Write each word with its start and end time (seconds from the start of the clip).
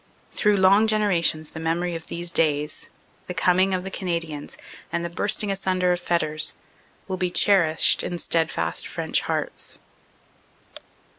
Through 0.31 0.57
long 0.57 0.87
generations 0.87 1.51
the 1.51 1.59
memory 1.59 1.93
of 1.93 2.07
these 2.07 2.31
days, 2.31 2.89
the 3.27 3.35
coming 3.35 3.71
of 3.71 3.83
the 3.83 3.91
Canadians 3.91 4.57
and 4.91 5.05
the 5.05 5.11
bursting 5.11 5.51
asunder 5.51 5.91
of 5.91 5.99
fetters, 5.99 6.55
will 7.07 7.17
be 7.17 7.29
cherished 7.29 8.01
in 8.01 8.17
steadfast 8.17 8.87
French 8.87 9.21
hearts. 9.21 9.77